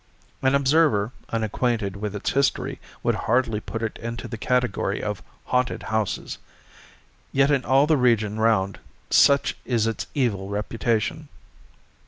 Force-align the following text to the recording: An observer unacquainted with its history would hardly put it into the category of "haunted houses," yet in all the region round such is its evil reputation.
An 0.41 0.55
observer 0.55 1.11
unacquainted 1.29 1.95
with 1.95 2.15
its 2.15 2.31
history 2.31 2.79
would 3.03 3.13
hardly 3.13 3.59
put 3.59 3.83
it 3.83 3.99
into 4.01 4.27
the 4.27 4.35
category 4.35 5.03
of 5.03 5.21
"haunted 5.45 5.83
houses," 5.93 6.39
yet 7.31 7.51
in 7.51 7.63
all 7.63 7.85
the 7.85 7.97
region 7.97 8.39
round 8.39 8.79
such 9.11 9.55
is 9.63 9.85
its 9.85 10.07
evil 10.15 10.49
reputation. 10.49 11.27